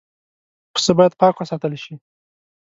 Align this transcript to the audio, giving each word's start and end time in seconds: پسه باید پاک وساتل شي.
پسه 0.73 0.91
باید 0.97 1.13
پاک 1.19 1.35
وساتل 1.37 1.73
شي. 1.83 1.93